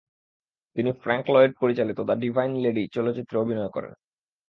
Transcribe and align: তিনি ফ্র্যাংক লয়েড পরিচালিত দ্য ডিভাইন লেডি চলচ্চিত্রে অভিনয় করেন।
তিনি 0.75 0.91
ফ্র্যাংক 1.01 1.25
লয়েড 1.29 1.51
পরিচালিত 1.61 1.99
দ্য 2.01 2.15
ডিভাইন 2.15 2.51
লেডি 2.63 2.83
চলচ্চিত্রে 2.95 3.35
অভিনয় 3.39 3.71
করেন। 3.71 3.93